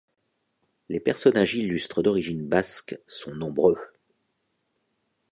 Les 0.89 0.99
personnages 0.99 1.53
illustres 1.53 2.01
d'origine 2.01 2.43
basque 2.49 2.99
sont 3.05 3.35
nombreux. 3.35 3.77